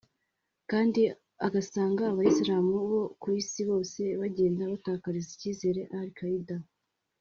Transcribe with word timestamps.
kandi 0.71 1.01
agasanga 1.47 2.01
Abayisilamu 2.11 2.75
bo 2.91 3.01
ku 3.21 3.27
Isi 3.41 3.61
bose 3.69 4.01
bagenda 4.21 4.69
batakariza 4.71 5.29
ikizere 5.35 5.81
Al 5.97 6.07
Qaida 6.17 6.57